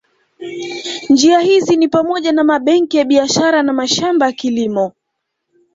[1.09, 4.93] Njia hizi ni pamoja na mabenki ya biashara na mashamba ya kilimo